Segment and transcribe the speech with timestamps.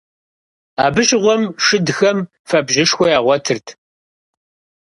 [0.85, 2.17] Абы щыгъуэм шыдхэм
[2.49, 3.67] фэбжьышхуэ ягъуэтырт.